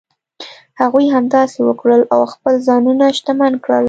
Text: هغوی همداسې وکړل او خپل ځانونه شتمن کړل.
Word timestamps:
هغوی 0.81 1.05
همداسې 1.15 1.59
وکړل 1.63 2.01
او 2.13 2.21
خپل 2.33 2.53
ځانونه 2.67 3.03
شتمن 3.17 3.53
کړل. 3.63 3.79